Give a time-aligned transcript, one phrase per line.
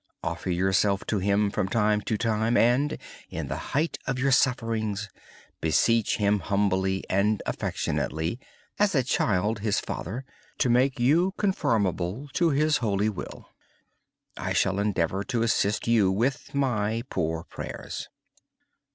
[0.23, 2.57] Offer yourself to Him from time to time.
[2.57, 2.97] And,
[3.29, 5.09] in the height of your sufferings,
[5.63, 8.47] humbly and affectionately beseech Him
[8.79, 10.25] (as a child his father)
[10.57, 13.51] to make you conformable to His holy will.
[14.35, 18.09] I shall endeavor to assist you with my poor prayers.